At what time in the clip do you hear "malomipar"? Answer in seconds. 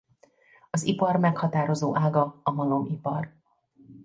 2.51-3.33